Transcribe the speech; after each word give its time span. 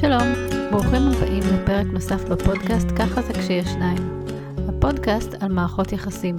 שלום, 0.00 0.22
ברוכים 0.70 1.02
הבאים 1.08 1.42
לפרק 1.54 1.86
נוסף 1.86 2.24
בפודקאסט 2.24 2.86
"ככה 2.98 3.22
זה 3.22 3.32
כשיש 3.32 3.68
שניים". 3.68 4.24
הפודקאסט 4.68 5.34
על 5.40 5.52
מערכות 5.52 5.92
יחסים. 5.92 6.36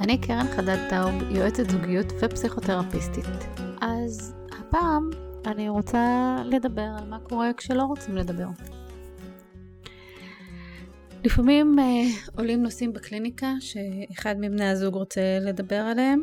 אני 0.00 0.18
קרן 0.18 0.46
חדד 0.56 0.78
טאוב, 0.90 1.12
יועצת 1.30 1.70
זוגיות 1.70 2.06
ופסיכותרפיסטית. 2.20 3.24
אז 3.80 4.34
הפעם 4.58 5.10
אני 5.46 5.68
רוצה 5.68 6.36
לדבר 6.44 6.88
על 6.98 7.08
מה 7.08 7.18
קורה 7.18 7.50
כשלא 7.56 7.82
רוצים 7.82 8.16
לדבר. 8.16 8.48
לפעמים 11.24 11.78
אה, 11.78 11.84
עולים 12.36 12.62
נושאים 12.62 12.92
בקליניקה 12.92 13.52
שאחד 13.60 14.34
מבני 14.38 14.68
הזוג 14.68 14.94
רוצה 14.94 15.38
לדבר 15.40 15.80
עליהם, 15.80 16.22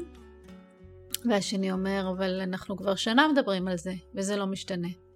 והשני 1.25 1.71
אומר, 1.71 2.13
אבל 2.17 2.41
אנחנו 2.43 2.77
כבר 2.77 2.95
שנה 2.95 3.27
מדברים 3.27 3.67
על 3.67 3.77
זה, 3.77 3.93
וזה 4.15 4.35
לא 4.35 4.45
משתנה. 4.47 5.06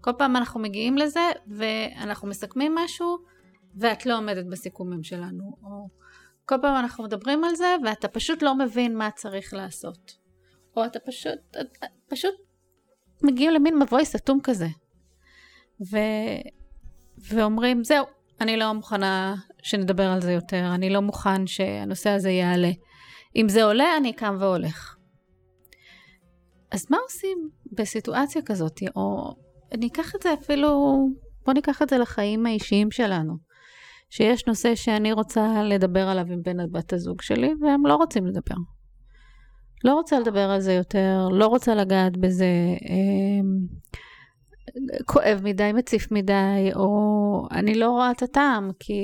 כל 0.00 0.10
פעם 0.18 0.36
אנחנו 0.36 0.60
מגיעים 0.60 0.98
לזה, 0.98 1.30
ואנחנו 1.46 2.28
מסכמים 2.28 2.74
משהו, 2.74 3.18
ואת 3.74 4.06
לא 4.06 4.18
עומדת 4.18 4.46
בסיכומים 4.46 5.02
שלנו. 5.02 5.56
או 5.62 5.88
כל 6.44 6.56
פעם 6.62 6.76
אנחנו 6.76 7.04
מדברים 7.04 7.44
על 7.44 7.54
זה, 7.54 7.76
ואתה 7.84 8.08
פשוט 8.08 8.42
לא 8.42 8.54
מבין 8.54 8.96
מה 8.96 9.10
צריך 9.10 9.54
לעשות. 9.54 10.16
או 10.76 10.84
אתה 10.84 10.98
פשוט, 11.00 11.56
פשוט 12.08 12.34
מגיעים 13.22 13.52
למין 13.52 13.78
מבוי 13.78 14.04
סתום 14.04 14.38
כזה. 14.42 14.66
ו, 15.90 15.96
ואומרים, 17.18 17.84
זהו, 17.84 18.06
אני 18.40 18.56
לא 18.56 18.72
מוכנה 18.72 19.34
שנדבר 19.62 20.06
על 20.06 20.20
זה 20.20 20.32
יותר, 20.32 20.74
אני 20.74 20.90
לא 20.90 21.00
מוכן 21.00 21.46
שהנושא 21.46 22.10
הזה 22.10 22.30
יעלה. 22.30 22.70
אם 23.36 23.48
זה 23.48 23.64
עולה, 23.64 23.96
אני 23.96 24.12
קם 24.12 24.36
והולך. 24.40 24.96
אז 26.70 26.86
מה 26.90 26.96
עושים 27.02 27.50
בסיטואציה 27.72 28.42
כזאת? 28.42 28.80
או 28.96 29.34
אני 29.72 29.86
אקח 29.86 30.14
את 30.14 30.22
זה 30.22 30.34
אפילו, 30.34 30.98
בוא 31.46 31.54
ניקח 31.54 31.82
את 31.82 31.88
זה 31.88 31.98
לחיים 31.98 32.46
האישיים 32.46 32.90
שלנו. 32.90 33.50
שיש 34.10 34.46
נושא 34.46 34.74
שאני 34.74 35.12
רוצה 35.12 35.62
לדבר 35.62 36.08
עליו 36.08 36.26
עם 36.32 36.42
בן 36.42 36.72
בת 36.72 36.92
הזוג 36.92 37.22
שלי, 37.22 37.54
והם 37.60 37.86
לא 37.86 37.94
רוצים 37.94 38.26
לדבר. 38.26 38.54
לא 39.84 39.94
רוצה 39.94 40.20
לדבר 40.20 40.50
על 40.50 40.60
זה 40.60 40.72
יותר, 40.72 41.28
לא 41.32 41.46
רוצה 41.46 41.74
לגעת 41.74 42.16
בזה, 42.16 42.44
אה, 42.90 43.40
כואב 45.06 45.40
מדי, 45.44 45.72
מציף 45.72 46.12
מדי, 46.12 46.70
או 46.74 47.48
אני 47.50 47.74
לא 47.74 47.90
רואה 47.90 48.10
את 48.10 48.22
הטעם, 48.22 48.70
כי 48.78 49.02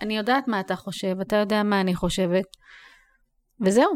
אני 0.00 0.16
יודעת 0.16 0.48
מה 0.48 0.60
אתה 0.60 0.76
חושב, 0.76 1.20
אתה 1.20 1.36
יודע 1.36 1.62
מה 1.62 1.80
אני 1.80 1.94
חושבת, 1.94 2.44
וזהו. 3.60 3.90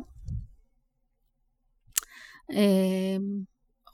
אה, 2.50 3.16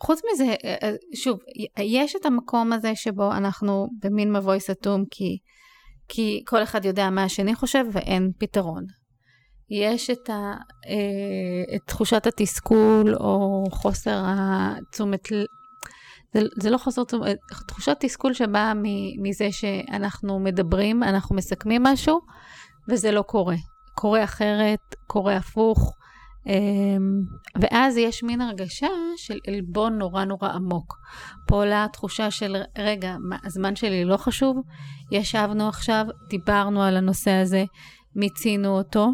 חוץ 0.02 0.20
מזה, 0.32 0.54
אה, 0.64 0.76
אה, 0.82 0.94
שוב, 1.14 1.38
יש 1.78 2.16
את 2.16 2.26
המקום 2.26 2.72
הזה 2.72 2.92
שבו 2.94 3.32
אנחנו 3.32 3.88
במין 4.02 4.32
מבוי 4.32 4.60
סתום, 4.60 5.04
כי, 5.10 5.38
כי 6.08 6.42
כל 6.46 6.62
אחד 6.62 6.84
יודע 6.84 7.10
מה 7.10 7.24
השני 7.24 7.54
חושב 7.54 7.84
ואין 7.92 8.32
פתרון. 8.38 8.84
יש 9.70 10.10
את, 10.10 10.30
ה, 10.30 10.54
אה, 10.88 11.76
את 11.76 11.80
תחושת 11.86 12.26
התסכול 12.26 13.14
או 13.14 13.64
חוסר 13.70 14.24
התשומת, 14.26 15.28
זה, 16.34 16.40
זה 16.60 16.70
לא 16.70 16.78
חוסר 16.78 17.04
תשומת, 17.04 17.36
תחושת 17.68 17.96
תסכול 18.00 18.34
שבאה 18.34 18.72
מזה 19.22 19.48
שאנחנו 19.50 20.40
מדברים, 20.40 21.02
אנחנו 21.02 21.36
מסכמים 21.36 21.82
משהו, 21.82 22.20
וזה 22.88 23.12
לא 23.12 23.22
קורה. 23.22 23.56
קורה 23.94 24.24
אחרת, 24.24 24.94
קורה 25.06 25.36
הפוך. 25.36 25.97
אמ, 26.46 27.20
ואז 27.60 27.96
יש 27.96 28.22
מין 28.22 28.40
הרגשה 28.40 28.88
של 29.16 29.38
עלבון 29.46 29.98
נורא 29.98 30.24
נורא 30.24 30.48
עמוק. 30.48 30.94
פה 31.48 31.56
עולה 31.56 31.86
תחושה 31.92 32.30
של, 32.30 32.56
רגע, 32.78 33.16
מה, 33.20 33.36
הזמן 33.44 33.76
שלי 33.76 34.04
לא 34.04 34.16
חשוב? 34.16 34.56
ישבנו 35.12 35.68
עכשיו, 35.68 36.04
דיברנו 36.30 36.82
על 36.82 36.96
הנושא 36.96 37.30
הזה, 37.30 37.64
מיצינו 38.16 38.78
אותו, 38.78 39.08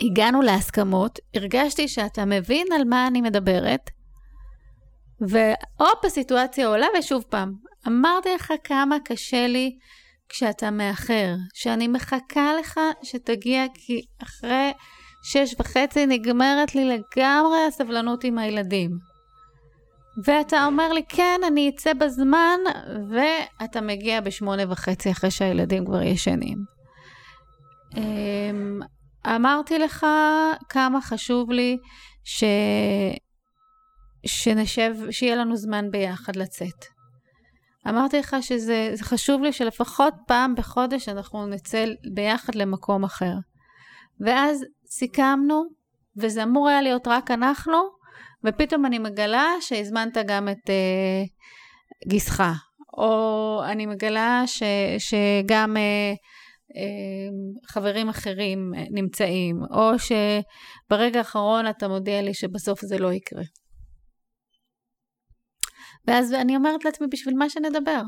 הגענו 0.00 0.42
להסכמות, 0.42 1.18
הרגשתי 1.34 1.88
שאתה 1.88 2.24
מבין 2.24 2.66
על 2.74 2.84
מה 2.84 3.06
אני 3.06 3.20
מדברת, 3.20 3.90
והופ, 5.20 6.04
הסיטואציה 6.04 6.68
עולה 6.68 6.86
ושוב 6.98 7.24
פעם, 7.28 7.52
אמרתי 7.86 8.28
לך 8.34 8.52
כמה 8.64 8.96
קשה 9.04 9.46
לי 9.46 9.78
כשאתה 10.28 10.70
מאחר, 10.70 11.34
שאני 11.54 11.88
מחכה 11.88 12.50
לך 12.60 12.80
שתגיע, 13.02 13.64
כי 13.74 14.00
אחרי... 14.22 14.72
שש 15.32 15.54
וחצי 15.60 16.06
נגמרת 16.06 16.74
לי 16.74 16.84
לגמרי 16.84 17.58
הסבלנות 17.68 18.24
עם 18.24 18.38
הילדים. 18.38 18.90
ואתה 20.24 20.66
אומר 20.66 20.92
לי, 20.92 21.02
כן, 21.08 21.40
אני 21.46 21.70
אצא 21.74 21.94
בזמן, 21.94 22.58
ואתה 23.10 23.80
מגיע 23.80 24.20
בשמונה 24.20 24.62
וחצי 24.68 25.10
אחרי 25.10 25.30
שהילדים 25.30 25.84
כבר 25.86 26.02
ישנים. 26.02 26.58
אמ, 27.96 28.80
אמרתי 29.26 29.78
לך 29.78 30.06
כמה 30.68 31.00
חשוב 31.00 31.50
לי 31.50 31.76
ש... 32.24 32.44
שנשב, 34.26 34.94
שיהיה 35.10 35.36
לנו 35.36 35.56
זמן 35.56 35.90
ביחד 35.90 36.36
לצאת. 36.36 36.84
אמרתי 37.88 38.18
לך 38.18 38.36
שזה 38.40 38.92
חשוב 39.00 39.42
לי 39.42 39.52
שלפחות 39.52 40.14
פעם 40.26 40.54
בחודש 40.54 41.08
אנחנו 41.08 41.46
נצא 41.46 41.84
ביחד 42.14 42.54
למקום 42.54 43.04
אחר. 43.04 43.34
ואז 44.20 44.64
סיכמנו, 44.90 45.64
וזה 46.16 46.42
אמור 46.42 46.68
היה 46.68 46.82
להיות 46.82 47.08
רק 47.08 47.30
אנחנו, 47.30 47.78
ופתאום 48.44 48.86
אני 48.86 48.98
מגלה 48.98 49.46
שהזמנת 49.60 50.16
גם 50.26 50.48
את 50.48 50.70
אה, 50.70 51.22
גיסך, 52.08 52.42
או 52.98 53.60
אני 53.64 53.86
מגלה 53.86 54.42
ש, 54.46 54.62
שגם 54.98 55.76
אה, 55.76 56.12
אה, 56.76 57.28
חברים 57.68 58.08
אחרים 58.08 58.72
נמצאים, 58.90 59.56
או 59.70 59.90
שברגע 59.98 61.18
האחרון 61.18 61.68
אתה 61.68 61.88
מודיע 61.88 62.22
לי 62.22 62.34
שבסוף 62.34 62.80
זה 62.80 62.98
לא 62.98 63.12
יקרה. 63.12 63.42
ואז 66.06 66.32
אני 66.32 66.56
אומרת 66.56 66.84
לעצמי, 66.84 67.06
בשביל 67.12 67.34
מה 67.34 67.50
שנדבר? 67.50 68.02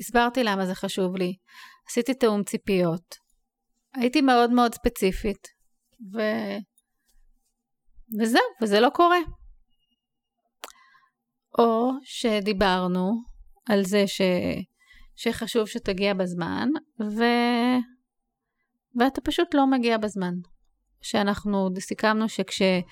הסברתי 0.00 0.44
למה 0.44 0.66
זה 0.66 0.74
חשוב 0.74 1.16
לי, 1.16 1.34
עשיתי 1.88 2.14
תאום 2.14 2.42
ציפיות, 2.42 3.14
הייתי 3.94 4.20
מאוד 4.20 4.50
מאוד 4.50 4.74
ספציפית, 4.74 5.57
ו... 6.14 6.20
וזהו, 8.20 8.42
וזה 8.62 8.80
לא 8.80 8.88
קורה. 8.94 9.18
או 11.58 11.90
שדיברנו 12.02 13.12
על 13.68 13.84
זה 13.84 14.06
ש... 14.06 14.20
שחשוב 15.16 15.66
שתגיע 15.66 16.14
בזמן, 16.14 16.68
ו... 17.00 17.24
ואתה 18.96 19.20
פשוט 19.20 19.54
לא 19.54 19.66
מגיע 19.66 19.98
בזמן. 19.98 20.34
שאנחנו 21.00 21.68
סיכמנו 21.78 22.28
שכשיש 22.28 22.82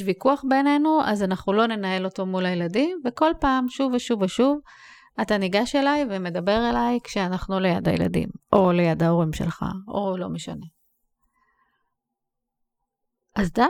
אה, 0.00 0.06
ויכוח 0.06 0.44
בינינו, 0.48 1.00
אז 1.04 1.22
אנחנו 1.22 1.52
לא 1.52 1.66
ננהל 1.66 2.04
אותו 2.04 2.26
מול 2.26 2.46
הילדים, 2.46 3.00
וכל 3.04 3.30
פעם, 3.40 3.68
שוב 3.68 3.92
ושוב 3.94 4.22
ושוב, 4.22 4.58
אתה 5.22 5.38
ניגש 5.38 5.74
אליי 5.76 6.04
ומדבר 6.10 6.70
אליי 6.70 6.98
כשאנחנו 7.04 7.60
ליד 7.60 7.88
הילדים, 7.88 8.28
או 8.52 8.72
ליד 8.72 9.02
ההורים 9.02 9.32
שלך, 9.32 9.64
או 9.88 10.16
לא 10.16 10.28
משנה. 10.28 10.66
אז 13.40 13.52
די, 13.52 13.62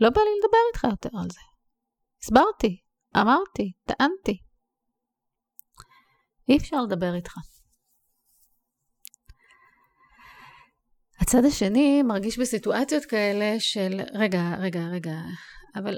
לא 0.00 0.10
בא 0.10 0.20
לי 0.20 0.30
לדבר 0.38 0.58
איתך 0.68 0.84
יותר 0.84 1.18
על 1.22 1.28
זה. 1.30 1.40
הסברתי, 2.22 2.80
אמרתי, 3.16 3.72
טענתי. 3.84 4.38
אי 6.48 6.56
אפשר 6.56 6.76
לדבר 6.82 7.14
איתך. 7.14 7.32
הצד 11.20 11.44
השני 11.44 12.02
מרגיש 12.02 12.38
בסיטואציות 12.38 13.04
כאלה 13.04 13.60
של, 13.60 14.00
רגע, 14.14 14.40
רגע, 14.58 14.80
רגע, 14.92 15.14
אבל 15.76 15.96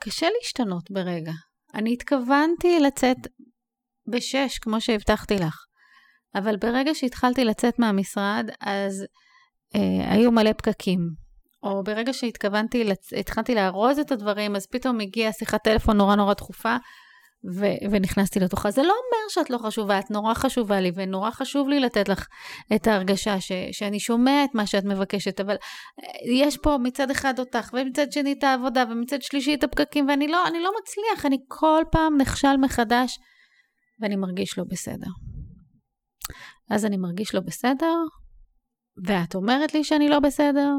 קשה 0.00 0.26
להשתנות 0.38 0.90
ברגע. 0.90 1.32
אני 1.74 1.92
התכוונתי 1.92 2.80
לצאת 2.80 3.16
בשש, 4.06 4.58
כמו 4.58 4.80
שהבטחתי 4.80 5.34
לך, 5.34 5.64
אבל 6.34 6.56
ברגע 6.56 6.94
שהתחלתי 6.94 7.44
לצאת 7.44 7.78
מהמשרד, 7.78 8.50
אז 8.60 9.04
אה, 9.74 10.12
היו 10.12 10.32
מלא 10.32 10.52
פקקים. 10.52 11.23
או 11.64 11.82
ברגע 11.84 12.12
שהתכוונתי. 12.12 12.84
התחלתי 13.20 13.54
לארוז 13.54 13.98
את 13.98 14.12
הדברים, 14.12 14.56
אז 14.56 14.66
פתאום 14.66 15.00
הגיעה 15.00 15.32
שיחת 15.32 15.64
טלפון 15.64 15.96
נורא 15.96 16.16
נורא 16.16 16.34
דחופה, 16.34 16.76
ו- 17.52 17.90
ונכנסתי 17.90 18.40
לתוכה. 18.40 18.70
זה 18.70 18.82
לא 18.82 18.92
אומר 18.92 19.28
שאת 19.28 19.50
לא 19.50 19.58
חשובה, 19.58 19.98
את 19.98 20.10
נורא 20.10 20.34
חשובה 20.34 20.80
לי, 20.80 20.92
ונורא 20.94 21.30
חשוב 21.30 21.68
לי 21.68 21.80
לתת 21.80 22.08
לך 22.08 22.26
את 22.74 22.86
ההרגשה 22.86 23.40
ש- 23.40 23.52
שאני 23.72 24.00
שומע 24.00 24.44
את 24.44 24.54
מה 24.54 24.66
שאת 24.66 24.84
מבקשת, 24.84 25.40
אבל 25.40 25.54
אה, 25.54 26.32
יש 26.32 26.56
פה 26.56 26.78
מצד 26.82 27.10
אחד 27.10 27.38
אותך, 27.38 27.70
ומצד 27.72 28.12
שני 28.12 28.32
את 28.32 28.44
העבודה, 28.44 28.84
ומצד 28.90 29.22
שלישי 29.22 29.54
את 29.54 29.64
הפקקים, 29.64 30.08
ואני 30.08 30.28
לא, 30.28 30.44
לא 30.62 30.70
מצליח, 30.80 31.26
אני 31.26 31.36
כל 31.48 31.82
פעם 31.90 32.16
נכשל 32.20 32.56
מחדש, 32.60 33.18
ואני 34.00 34.16
מרגיש 34.16 34.58
לא 34.58 34.64
בסדר. 34.68 35.10
אז 36.70 36.86
אני 36.86 36.96
מרגיש 36.96 37.34
לא 37.34 37.40
בסדר, 37.40 37.94
ואת 39.06 39.34
אומרת 39.34 39.74
לי 39.74 39.84
שאני 39.84 40.08
לא 40.08 40.20
בסדר, 40.20 40.70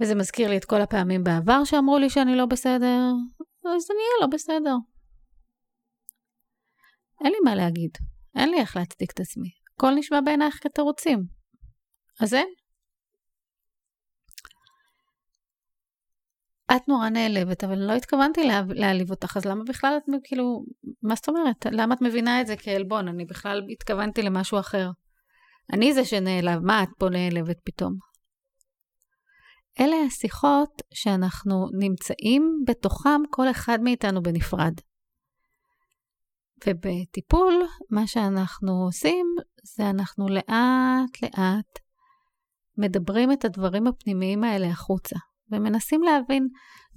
וזה 0.00 0.14
מזכיר 0.14 0.50
לי 0.50 0.56
את 0.56 0.64
כל 0.64 0.80
הפעמים 0.80 1.24
בעבר 1.24 1.64
שאמרו 1.64 1.98
לי 1.98 2.10
שאני 2.10 2.36
לא 2.36 2.46
בסדר, 2.46 3.12
אז 3.64 3.86
אני 3.90 3.98
אהיה 3.98 4.20
לא 4.20 4.26
בסדר. 4.26 4.74
אין 7.24 7.32
לי 7.32 7.38
מה 7.44 7.54
להגיד, 7.54 7.90
אין 8.36 8.50
לי 8.50 8.60
איך 8.60 8.76
להצדיק 8.76 9.12
את 9.12 9.20
עצמי. 9.20 9.50
הכל 9.76 9.90
נשמע 9.94 10.20
בעינייך 10.20 10.58
כתירוצים. 10.62 11.24
אז 12.20 12.34
אין. 12.34 12.48
את 16.76 16.88
נורא 16.88 17.08
נעלבת, 17.08 17.64
אבל 17.64 17.78
לא 17.78 17.92
התכוונתי 17.92 18.40
להעליב 18.68 19.10
אותך, 19.10 19.36
אז 19.36 19.44
למה 19.44 19.64
בכלל 19.64 19.94
את 19.96 20.02
כאילו, 20.24 20.64
מה 21.02 21.14
זאת 21.14 21.28
אומרת? 21.28 21.66
למה 21.72 21.94
את 21.94 22.02
מבינה 22.02 22.40
את 22.40 22.46
זה 22.46 22.56
כעלבון? 22.56 23.08
אני 23.08 23.24
בכלל 23.24 23.62
התכוונתי 23.70 24.22
למשהו 24.22 24.60
אחר. 24.60 24.90
אני 25.72 25.92
זה 25.94 26.04
שנעלב, 26.04 26.60
מה 26.62 26.82
את 26.82 26.88
פה 26.98 27.08
נעלבת 27.08 27.56
פתאום? 27.64 28.13
אלה 29.80 29.96
השיחות 30.06 30.82
שאנחנו 30.94 31.68
נמצאים 31.78 32.62
בתוכם, 32.66 33.20
כל 33.30 33.50
אחד 33.50 33.78
מאיתנו 33.82 34.22
בנפרד. 34.22 34.72
ובטיפול, 36.66 37.62
מה 37.90 38.06
שאנחנו 38.06 38.72
עושים, 38.84 39.26
זה 39.76 39.90
אנחנו 39.90 40.28
לאט 40.28 41.22
לאט 41.22 41.78
מדברים 42.78 43.32
את 43.32 43.44
הדברים 43.44 43.86
הפנימיים 43.86 44.44
האלה 44.44 44.66
החוצה, 44.66 45.16
ומנסים 45.52 46.02
להבין, 46.02 46.48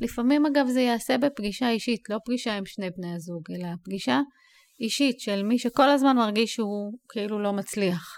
לפעמים 0.01 0.45
אגב 0.45 0.67
זה 0.67 0.81
ייעשה 0.81 1.17
בפגישה 1.17 1.69
אישית, 1.69 2.09
לא 2.09 2.17
פגישה 2.25 2.57
עם 2.57 2.65
שני 2.65 2.89
בני 2.97 3.13
הזוג, 3.15 3.43
אלא 3.51 3.67
פגישה 3.83 4.21
אישית 4.79 5.19
של 5.19 5.43
מי 5.43 5.59
שכל 5.59 5.89
הזמן 5.89 6.17
מרגיש 6.17 6.53
שהוא 6.53 6.93
כאילו 7.09 7.39
לא 7.39 7.53
מצליח. 7.53 8.13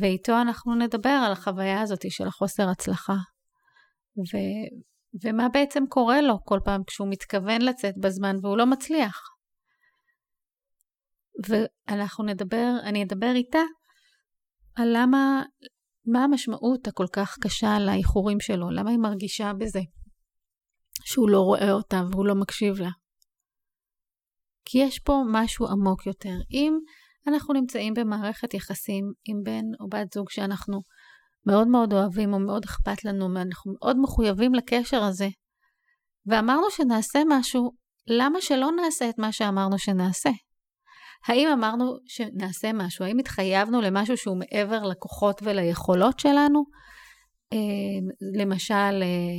ואיתו 0.00 0.40
אנחנו 0.40 0.74
נדבר 0.74 1.22
על 1.26 1.32
החוויה 1.32 1.80
הזאת 1.80 2.10
של 2.10 2.26
החוסר 2.26 2.68
הצלחה. 2.68 3.16
ו, 4.18 4.36
ומה 5.24 5.48
בעצם 5.48 5.84
קורה 5.88 6.20
לו 6.20 6.44
כל 6.44 6.58
פעם 6.64 6.84
כשהוא 6.86 7.08
מתכוון 7.10 7.62
לצאת 7.62 7.94
בזמן 7.98 8.36
והוא 8.42 8.58
לא 8.58 8.66
מצליח. 8.66 9.22
ואנחנו 11.48 12.24
נדבר, 12.24 12.70
אני 12.82 13.04
אדבר 13.04 13.32
איתה 13.34 13.62
על 14.74 14.88
למה, 14.96 15.42
מה 16.06 16.24
המשמעות 16.24 16.86
הכל 16.86 17.06
כך 17.12 17.36
קשה 17.40 17.78
לאיחורים 17.78 18.40
שלו, 18.40 18.70
למה 18.70 18.90
היא 18.90 18.98
מרגישה 18.98 19.52
בזה 19.52 19.80
שהוא 21.04 21.30
לא 21.30 21.40
רואה 21.40 21.72
אותה 21.72 22.02
והוא 22.10 22.26
לא 22.26 22.34
מקשיב 22.34 22.80
לה. 22.80 22.90
כי 24.64 24.78
יש 24.78 24.98
פה 24.98 25.22
משהו 25.32 25.66
עמוק 25.66 26.06
יותר. 26.06 26.34
אם 26.52 26.78
אנחנו 27.28 27.54
נמצאים 27.54 27.94
במערכת 27.94 28.54
יחסים 28.54 29.12
עם 29.24 29.36
בן 29.44 29.64
או 29.80 29.88
בת 29.88 30.12
זוג 30.12 30.30
שאנחנו 30.30 30.80
מאוד 31.46 31.68
מאוד 31.68 31.92
אוהבים 31.92 32.32
או 32.32 32.38
מאוד 32.38 32.64
אכפת 32.64 33.04
לנו, 33.04 33.34
ואנחנו 33.34 33.72
מאוד 33.78 33.96
מחויבים 34.00 34.54
לקשר 34.54 35.02
הזה, 35.02 35.28
ואמרנו 36.26 36.70
שנעשה 36.70 37.18
משהו, 37.28 37.70
למה 38.06 38.40
שלא 38.40 38.70
נעשה 38.82 39.08
את 39.08 39.18
מה 39.18 39.32
שאמרנו 39.32 39.78
שנעשה? 39.78 40.30
האם 41.26 41.48
אמרנו 41.52 41.96
שנעשה 42.06 42.72
משהו? 42.72 43.04
האם 43.04 43.18
התחייבנו 43.18 43.80
למשהו 43.80 44.16
שהוא 44.16 44.36
מעבר 44.38 44.82
לכוחות 44.82 45.40
וליכולות 45.42 46.18
שלנו? 46.18 46.64
אה, 47.52 47.58
למשל, 48.40 49.02
אה, 49.02 49.38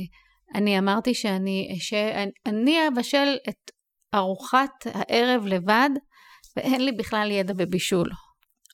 אני 0.54 0.78
אמרתי 0.78 1.14
שאני 1.14 1.68
אני 2.46 2.88
אבשל 2.88 3.36
את 3.48 3.70
ארוחת 4.14 4.70
הערב 4.86 5.46
לבד, 5.46 5.90
ואין 6.56 6.84
לי 6.84 6.92
בכלל 6.92 7.30
ידע 7.30 7.54
בבישול. 7.54 8.08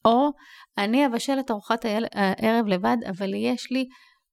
או 0.04 0.30
אני 0.78 1.06
אבשל 1.06 1.36
את 1.40 1.50
ארוחת 1.50 1.84
הערב 2.14 2.66
לבד, 2.66 2.96
אבל 3.08 3.34
יש 3.34 3.70
לי 3.70 3.88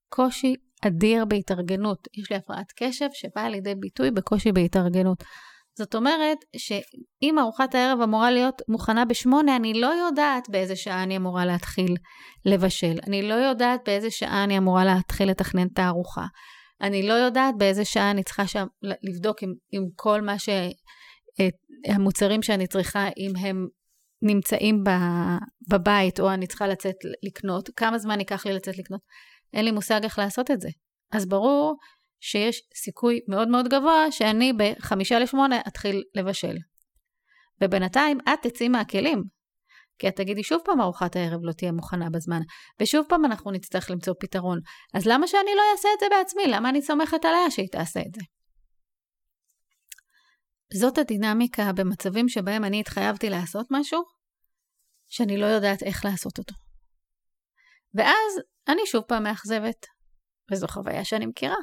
קושי 0.10 0.56
אדיר 0.88 1.26
בהתארגנות. 1.26 2.08
יש 2.18 2.32
לי 2.32 2.38
הפרעת 2.38 2.72
קשב 2.76 3.08
שבאה 3.14 3.50
לידי 3.50 3.76
ביטוי 3.76 4.12
בקושי 4.12 4.52
בהתארגנות. 4.52 5.24
זאת 5.78 5.96
אומרת 5.96 6.38
שאם 6.58 7.40
ארוחת 7.40 7.76
הערב 7.76 8.02
אמורה 8.02 8.32
להיות 8.32 8.62
מוכנה 8.68 9.06
בשמונה, 9.06 9.56
אני 9.56 9.74
לא 9.74 9.88
יודעת 9.88 10.50
באיזה 10.50 10.76
שעה 10.76 11.04
אני 11.04 11.18
אמורה 11.18 11.46
להתחיל 11.46 11.96
לבשל. 12.46 12.98
אני 13.08 13.22
לא 13.22 13.34
יודעת 13.34 13.82
באיזה 13.86 14.12
שעה 14.12 14.44
אני 14.44 14.58
אמורה 14.58 14.86
להתחיל 14.86 15.30
לתכנן 15.30 15.68
את 15.74 15.80
הארוחה. 15.80 16.26
אני 16.82 17.08
לא 17.08 17.14
יודעת 17.14 17.58
באיזה 17.58 17.86
שעה 17.86 18.12
אני 18.12 18.24
צריכה 18.24 18.48
שם 18.48 18.66
לבדוק 18.82 19.44
אם, 19.44 19.54
אם 19.74 19.84
כל 19.96 20.22
מה 20.22 20.40
ש... 20.40 20.50
המוצרים 21.88 22.42
שאני 22.42 22.68
צריכה, 22.68 23.08
אם 23.18 23.32
הם 23.40 23.68
נמצאים 24.22 24.84
בבית 25.70 26.20
או 26.20 26.34
אני 26.34 26.48
צריכה 26.48 26.68
לצאת 26.68 26.96
לקנות, 27.24 27.70
כמה 27.76 27.98
זמן 27.98 28.20
ייקח 28.20 28.46
לי 28.46 28.54
לצאת 28.54 28.78
לקנות? 28.78 29.02
אין 29.54 29.66
לי 29.66 29.72
מושג 29.72 30.04
איך 30.04 30.20
לעשות 30.20 30.52
את 30.52 30.62
זה. 30.62 30.70
אז 31.12 31.26
ברור 31.26 31.76
שיש 32.20 32.62
סיכוי 32.76 33.20
מאוד 33.28 33.48
מאוד 33.48 33.68
גבוה 33.68 34.12
שאני 34.12 34.54
בחמישה 34.54 35.20
לשמונה 35.20 35.62
אתחיל 35.68 36.04
לבשל. 36.16 36.56
ובינתיים 37.62 38.18
את 38.34 38.48
תצאי 38.48 38.70
מהכלים. 38.70 39.24
כי 40.00 40.08
את 40.08 40.16
תגידי 40.16 40.44
שוב 40.44 40.62
פעם 40.66 40.82
ארוחת 40.82 41.16
הערב 41.16 41.40
לא 41.44 41.52
תהיה 41.52 41.72
מוכנה 41.72 42.10
בזמן, 42.10 42.42
ושוב 42.82 43.06
פעם 43.10 43.26
אנחנו 43.26 43.52
נצטרך 43.52 43.92
למצוא 43.92 44.14
פתרון. 44.20 44.60
אז 44.94 45.06
למה 45.06 45.28
שאני 45.28 45.52
לא 45.56 45.62
אעשה 45.72 45.90
את 45.96 46.00
זה 46.00 46.06
בעצמי? 46.12 46.44
למה 46.48 46.70
אני 46.70 46.82
סומכת 46.82 47.26
עליה 47.26 47.52
שהיא 47.52 47.68
תעשה 47.72 48.00
את 48.00 48.16
זה? 48.16 48.22
זאת 50.74 50.98
הדינמיקה 50.98 51.72
במצבים 51.76 52.30
שבהם 52.30 52.64
אני 52.64 52.80
התחייבתי 52.80 53.30
לעשות 53.30 53.68
משהו, 53.72 54.02
שאני 55.10 55.38
לא 55.38 55.46
יודעת 55.46 55.84
איך 55.84 56.06
לעשות 56.06 56.38
אותו. 56.38 56.54
ואז 57.94 58.42
אני 58.68 58.82
שוב 58.86 59.04
פעם 59.04 59.24
מאכזבת, 59.24 59.86
וזו 60.52 60.68
חוויה 60.68 61.06
שאני 61.06 61.26
מכירה. 61.26 61.56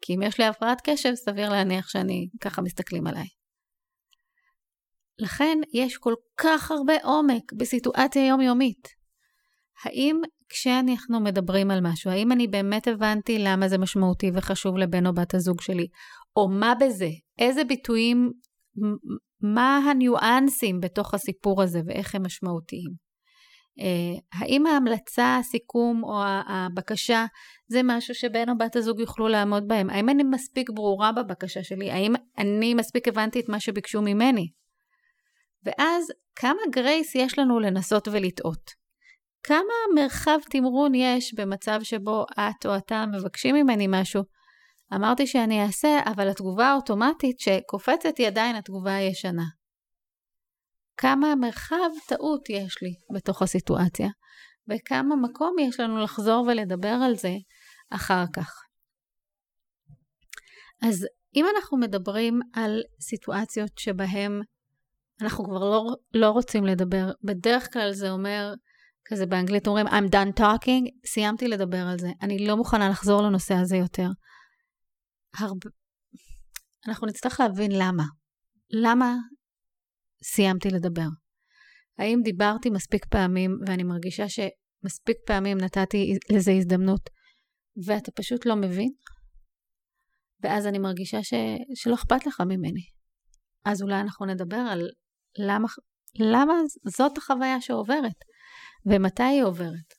כי 0.00 0.14
אם 0.14 0.22
יש 0.22 0.38
לי 0.38 0.44
הפרעת 0.44 0.80
קשב, 0.84 1.14
סביר 1.14 1.50
להניח 1.50 1.88
שאני, 1.88 2.28
ככה 2.40 2.62
מסתכלים 2.62 3.06
עליי. 3.06 3.26
לכן 5.18 5.58
יש 5.74 5.96
כל 5.96 6.14
כך 6.36 6.70
הרבה 6.70 6.94
עומק 7.02 7.52
בסיטואציה 7.52 8.26
יומיומית. 8.26 8.88
האם 9.84 10.20
כשאנחנו 10.48 11.20
מדברים 11.20 11.70
על 11.70 11.80
משהו, 11.82 12.10
האם 12.10 12.32
אני 12.32 12.46
באמת 12.46 12.88
הבנתי 12.88 13.38
למה 13.38 13.68
זה 13.68 13.78
משמעותי 13.78 14.30
וחשוב 14.34 14.76
לבן 14.76 15.06
או 15.06 15.14
בת 15.14 15.34
הזוג 15.34 15.60
שלי, 15.60 15.86
או 16.36 16.48
מה 16.48 16.74
בזה, 16.80 17.08
איזה 17.38 17.64
ביטויים, 17.64 18.32
מה 19.42 19.76
הניואנסים 19.90 20.80
בתוך 20.80 21.14
הסיפור 21.14 21.62
הזה 21.62 21.80
ואיך 21.86 22.14
הם 22.14 22.26
משמעותיים. 22.26 23.06
Uh, 23.80 24.20
האם 24.32 24.66
ההמלצה, 24.66 25.36
הסיכום 25.36 26.04
או 26.04 26.22
הבקשה 26.46 27.26
זה 27.68 27.80
משהו 27.84 28.14
שבן 28.14 28.48
או 28.48 28.58
בת 28.58 28.76
הזוג 28.76 29.00
יוכלו 29.00 29.28
לעמוד 29.28 29.68
בהם? 29.68 29.90
האם 29.90 30.08
אני 30.08 30.22
מספיק 30.22 30.70
ברורה 30.70 31.12
בבקשה 31.12 31.62
שלי? 31.62 31.90
האם 31.90 32.14
אני 32.38 32.74
מספיק 32.74 33.08
הבנתי 33.08 33.40
את 33.40 33.48
מה 33.48 33.60
שביקשו 33.60 34.02
ממני? 34.02 34.48
ואז 35.64 36.12
כמה 36.36 36.60
גרייס 36.72 37.14
יש 37.14 37.38
לנו 37.38 37.60
לנסות 37.60 38.08
ולטעות? 38.08 38.70
כמה 39.42 39.74
מרחב 39.94 40.38
תמרון 40.50 40.94
יש 40.94 41.34
במצב 41.34 41.78
שבו 41.82 42.24
את 42.32 42.66
או 42.66 42.76
אתה 42.76 43.04
מבקשים 43.06 43.54
ממני 43.54 43.86
משהו 43.88 44.22
אמרתי 44.94 45.26
שאני 45.26 45.62
אעשה, 45.62 46.00
אבל 46.06 46.28
התגובה 46.28 46.66
האוטומטית 46.66 47.40
שקופצת 47.40 48.18
היא 48.18 48.26
עדיין 48.26 48.56
התגובה 48.56 48.94
הישנה. 48.94 49.44
כמה 50.96 51.34
מרחב 51.34 51.90
טעות 52.08 52.50
יש 52.50 52.82
לי 52.82 52.94
בתוך 53.14 53.42
הסיטואציה, 53.42 54.08
וכמה 54.68 55.16
מקום 55.16 55.56
יש 55.60 55.80
לנו 55.80 55.98
לחזור 55.98 56.46
ולדבר 56.48 56.98
על 57.04 57.16
זה 57.16 57.32
אחר 57.90 58.24
כך. 58.32 58.52
אז 60.82 61.06
אם 61.36 61.44
אנחנו 61.56 61.78
מדברים 61.78 62.40
על 62.52 62.82
סיטואציות 63.00 63.78
שבהן 63.78 64.40
אנחנו 65.22 65.44
כבר 65.44 65.70
לא, 65.70 65.84
לא 66.14 66.30
רוצים 66.30 66.66
לדבר, 66.66 67.10
בדרך 67.24 67.72
כלל 67.72 67.92
זה 67.92 68.10
אומר, 68.10 68.54
כזה 69.04 69.26
באנגלית 69.26 69.66
אומרים 69.66 69.86
I'm 69.86 70.10
done 70.12 70.40
talking, 70.40 71.06
סיימתי 71.06 71.48
לדבר 71.48 71.86
על 71.86 71.98
זה, 71.98 72.08
אני 72.22 72.46
לא 72.46 72.56
מוכנה 72.56 72.88
לחזור 72.88 73.22
לנושא 73.22 73.54
הזה 73.54 73.76
יותר. 73.76 74.08
הרבה... 75.38 75.70
אנחנו 76.88 77.06
נצטרך 77.06 77.40
להבין 77.40 77.70
למה. 77.72 78.04
למה 78.70 79.14
סיימתי 80.24 80.68
לדבר? 80.70 81.08
האם 81.98 82.18
דיברתי 82.24 82.70
מספיק 82.70 83.04
פעמים 83.04 83.50
ואני 83.66 83.82
מרגישה 83.82 84.24
שמספיק 84.28 85.16
פעמים 85.26 85.58
נתתי 85.58 86.12
לזה 86.36 86.52
הזדמנות 86.52 87.10
ואתה 87.86 88.10
פשוט 88.10 88.46
לא 88.46 88.56
מבין? 88.56 88.92
ואז 90.42 90.66
אני 90.66 90.78
מרגישה 90.78 91.22
ש... 91.22 91.34
שלא 91.74 91.94
אכפת 91.94 92.26
לך 92.26 92.40
ממני. 92.40 92.82
אז 93.64 93.82
אולי 93.82 94.00
אנחנו 94.00 94.26
נדבר 94.26 94.56
על 94.56 94.80
למה, 95.38 95.68
למה 96.20 96.54
זאת 96.96 97.18
החוויה 97.18 97.60
שעוברת 97.60 98.24
ומתי 98.86 99.22
היא 99.22 99.42
עוברת. 99.42 99.95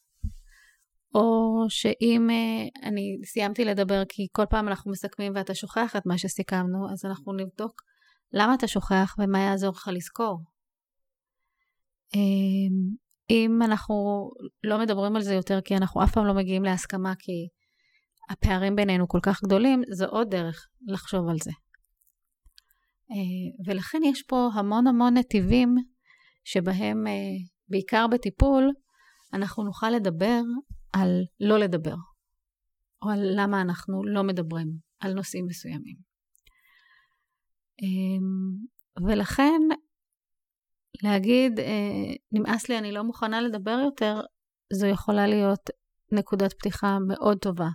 או 1.17 1.65
שאם 1.69 2.27
uh, 2.29 2.88
אני 2.88 3.17
סיימתי 3.25 3.65
לדבר 3.65 4.03
כי 4.09 4.27
כל 4.31 4.45
פעם 4.50 4.67
אנחנו 4.67 4.91
מסכמים 4.91 5.33
ואתה 5.36 5.55
שוכח 5.55 5.95
את 5.95 6.05
מה 6.05 6.17
שסיכמנו, 6.17 6.91
אז 6.91 7.05
אנחנו 7.05 7.33
נבדוק 7.33 7.81
למה 8.33 8.53
אתה 8.53 8.67
שוכח 8.67 9.15
ומה 9.19 9.39
יעזור 9.39 9.69
לך 9.69 9.89
לזכור. 9.93 10.39
Um, 12.15 12.97
אם 13.29 13.62
אנחנו 13.62 13.95
לא 14.63 14.79
מדברים 14.79 15.15
על 15.15 15.21
זה 15.21 15.33
יותר 15.33 15.62
כי 15.62 15.75
אנחנו 15.75 16.03
אף 16.03 16.13
פעם 16.13 16.25
לא 16.25 16.33
מגיעים 16.33 16.63
להסכמה 16.63 17.13
כי 17.19 17.47
הפערים 18.29 18.75
בינינו 18.75 19.07
כל 19.07 19.19
כך 19.24 19.43
גדולים, 19.43 19.81
זו 19.91 20.05
עוד 20.05 20.29
דרך 20.29 20.67
לחשוב 20.88 21.29
על 21.29 21.38
זה. 21.43 21.51
Uh, 23.12 23.69
ולכן 23.69 24.00
יש 24.05 24.24
פה 24.24 24.50
המון 24.53 24.88
המון 24.88 25.17
נתיבים 25.17 25.75
שבהם, 26.43 27.03
בעיקר 27.69 28.07
בטיפול, 28.07 28.71
אנחנו 29.33 29.63
נוכל 29.63 29.89
לדבר 29.89 30.41
על 30.94 31.10
לא 31.39 31.60
לדבר, 31.60 31.96
או 33.01 33.10
על 33.10 33.20
למה 33.36 33.62
אנחנו 33.62 34.06
לא 34.06 34.24
מדברים 34.24 34.67
על 35.00 35.13
נושאים 35.13 35.46
מסוימים. 35.46 35.96
אמ, 37.82 39.08
ולכן 39.08 39.62
להגיד, 41.03 41.60
אה, 41.60 42.13
נמאס 42.32 42.70
לי, 42.70 42.77
אני 42.77 42.91
לא 42.91 43.03
מוכנה 43.03 43.41
לדבר 43.41 43.79
יותר, 43.86 44.22
זו 44.74 44.88
יכולה 44.88 45.27
להיות 45.27 45.70
נקודת 46.12 46.53
פתיחה 46.53 46.98
מאוד 47.08 47.38
טובה 47.38 47.67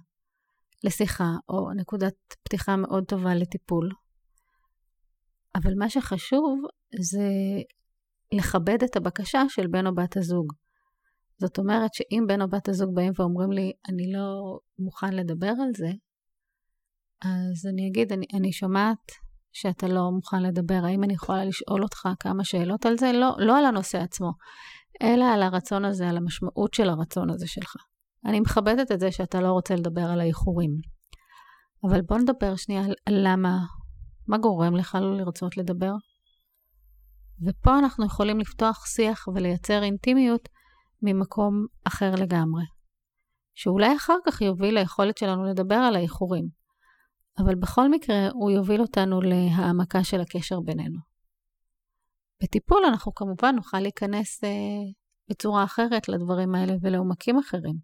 לשיחה, 0.85 1.31
או 1.49 1.73
נקודת 1.77 2.15
פתיחה 2.43 2.77
מאוד 2.77 3.05
טובה 3.05 3.35
לטיפול. 3.35 3.91
אבל 5.55 5.73
מה 5.79 5.91
שחשוב 5.91 6.63
זה 7.01 7.29
לכבד 8.35 8.83
את 8.85 8.97
הבקשה 8.97 9.43
של 9.49 9.67
בן 9.67 9.87
או 9.87 9.95
בת 9.95 10.17
הזוג. 10.17 10.53
זאת 11.43 11.59
אומרת 11.59 11.95
שאם 11.95 12.25
בן 12.29 12.43
או 12.43 12.49
בת 12.49 12.69
הזוג 12.69 12.95
באים 12.95 13.13
ואומרים 13.17 13.53
לי, 13.53 13.73
אני 13.89 14.13
לא 14.13 14.59
מוכן 14.79 15.13
לדבר 15.13 15.53
על 15.63 15.71
זה, 15.77 15.91
אז 17.25 17.67
אני 17.73 17.89
אגיד, 17.89 18.13
אני, 18.13 18.27
אני 18.35 18.53
שומעת 18.53 19.13
שאתה 19.53 19.89
לא 19.89 20.11
מוכן 20.11 20.43
לדבר, 20.43 20.81
האם 20.85 21.05
אני 21.05 21.13
יכולה 21.15 21.45
לשאול 21.45 21.83
אותך 21.83 22.09
כמה 22.21 22.45
שאלות 22.45 22.87
על 22.87 22.99
זה? 22.99 23.13
לא, 23.13 23.31
לא 23.39 23.59
על 23.59 23.65
הנושא 23.65 23.99
עצמו, 23.99 24.31
אלא 25.03 25.25
על 25.25 25.43
הרצון 25.43 25.85
הזה, 25.85 26.09
על 26.09 26.17
המשמעות 26.17 26.75
של 26.75 26.89
הרצון 26.89 27.31
הזה 27.31 27.47
שלך. 27.47 27.75
אני 28.27 28.41
מכבדת 28.41 28.93
את 28.93 29.01
זה 29.01 29.13
שאתה 29.13 29.41
לא 29.41 29.53
רוצה 29.53 29.75
לדבר 29.75 30.05
על 30.05 30.21
האיחורים. 30.21 30.71
אבל 31.89 32.01
בוא 32.01 32.19
נדבר 32.19 32.57
שנייה 32.57 32.85
על, 32.85 32.95
על 33.07 33.15
למה, 33.27 33.59
מה 34.29 34.39
גורם 34.39 34.77
לך 34.77 34.99
לא 35.01 35.17
לרצות 35.17 35.57
לדבר? 35.57 35.93
ופה 37.47 37.79
אנחנו 37.79 38.07
יכולים 38.07 38.41
לפתוח 38.41 38.87
שיח 38.87 39.29
ולייצר 39.29 39.83
אינטימיות 39.83 40.49
ממקום 41.03 41.67
אחר 41.85 42.15
לגמרי, 42.15 42.65
שאולי 43.55 43.97
אחר 43.97 44.17
כך 44.27 44.41
יוביל 44.41 44.79
ליכולת 44.79 45.19
שלנו 45.19 45.45
לדבר 45.45 45.75
על 45.75 45.97
האיחורים, 45.97 46.49
אבל 47.39 47.55
בכל 47.55 47.91
מקרה 47.91 48.29
הוא 48.33 48.51
יוביל 48.51 48.81
אותנו 48.81 49.21
להעמקה 49.21 50.05
של 50.05 50.21
הקשר 50.21 50.61
בינינו. 50.61 50.99
בטיפול 52.43 52.83
אנחנו 52.89 53.15
כמובן 53.15 53.55
נוכל 53.55 53.81
להיכנס 53.81 54.45
אה, 54.45 54.49
בצורה 55.31 55.65
אחרת 55.65 56.09
לדברים 56.09 56.55
האלה 56.55 56.73
ולעומקים 56.83 57.39
אחרים, 57.39 57.77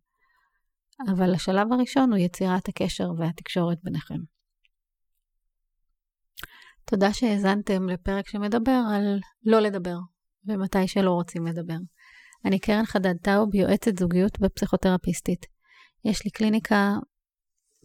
אבל 1.10 1.34
השלב 1.34 1.72
הראשון 1.72 2.10
הוא 2.10 2.18
יצירת 2.18 2.68
הקשר 2.68 3.08
והתקשורת 3.18 3.78
ביניכם. 3.82 4.18
תודה 6.84 7.12
שהאזנתם 7.12 7.88
לפרק 7.88 8.28
שמדבר 8.28 8.80
על 8.94 9.18
לא 9.44 9.60
לדבר, 9.60 9.96
ומתי 10.46 10.88
שלא 10.88 11.10
רוצים 11.10 11.46
לדבר. 11.46 11.78
אני 12.44 12.58
קרן 12.58 12.84
חדד 12.84 13.16
טאוב, 13.22 13.54
יועצת 13.54 13.98
זוגיות 13.98 14.38
ופסיכותרפיסטית. 14.40 15.46
יש 16.04 16.24
לי 16.24 16.30
קליניקה 16.30 16.96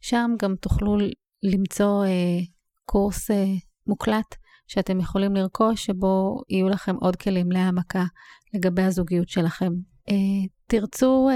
שם 0.00 0.30
גם 0.42 0.54
תוכלו 0.60 0.96
למצוא 1.42 2.04
אה, 2.04 2.38
קורס 2.84 3.30
אה, 3.30 3.44
מוקלט 3.86 4.34
שאתם 4.66 5.00
יכולים 5.00 5.36
לרכוש, 5.36 5.84
שבו 5.84 6.42
יהיו 6.48 6.68
לכם 6.68 6.96
עוד 6.96 7.16
כלים 7.16 7.52
להעמקה 7.52 8.04
לגבי 8.54 8.82
הזוגיות 8.82 9.28
שלכם. 9.28 9.72
אה, 10.10 10.14
תרצו 10.66 11.28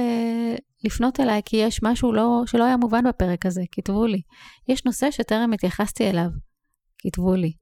לפנות 0.84 1.20
אליי 1.20 1.40
כי 1.44 1.56
יש 1.56 1.80
משהו 1.82 2.12
לא, 2.12 2.42
שלא 2.46 2.64
היה 2.64 2.76
מובן 2.76 3.04
בפרק 3.08 3.46
הזה, 3.46 3.62
כתבו 3.72 4.06
לי. 4.06 4.20
יש 4.68 4.84
נושא 4.84 5.10
שטרם 5.10 5.52
התייחסתי 5.52 6.10
אליו, 6.10 6.28
כתבו 6.98 7.34
לי. 7.34 7.52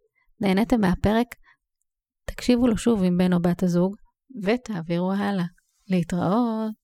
נהניתם 0.40 0.80
מהפרק? 0.80 1.26
תקשיבו 2.24 2.66
לו 2.66 2.76
שוב 2.76 3.02
עם 3.02 3.18
בן 3.18 3.32
או 3.32 3.40
בת 3.40 3.62
הזוג. 3.62 3.96
ותעבירו 4.42 5.12
הלאה. 5.12 5.44
להתראות. 5.88 6.77